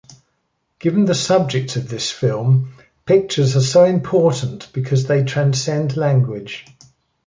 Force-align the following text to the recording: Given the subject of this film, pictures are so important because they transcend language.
Given 0.79 1.05
the 1.05 1.13
subject 1.13 1.75
of 1.75 1.87
this 1.87 2.09
film, 2.09 2.73
pictures 3.05 3.55
are 3.55 3.61
so 3.61 3.83
important 3.83 4.73
because 4.73 5.05
they 5.05 5.23
transcend 5.23 5.95
language. 5.95 6.65